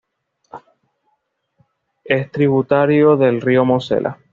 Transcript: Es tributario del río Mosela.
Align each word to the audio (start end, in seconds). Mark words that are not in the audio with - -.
Es 2.05 2.31
tributario 2.31 3.17
del 3.17 3.39
río 3.39 3.65
Mosela. 3.65 4.17